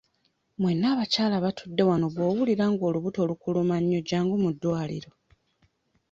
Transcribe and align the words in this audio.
Mwenna 0.61 0.85
abakyala 0.93 1.35
abatudde 1.37 1.83
wano 1.89 2.05
bw'owulira 2.13 2.65
nga 2.71 2.83
olubuto 2.89 3.19
lukuluma 3.29 3.75
nnyo 3.79 3.99
jjangu 4.05 4.35
mu 4.43 4.49
ddwaliro. 4.55 5.11